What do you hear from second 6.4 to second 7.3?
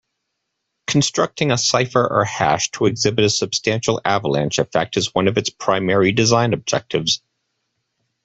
objectives.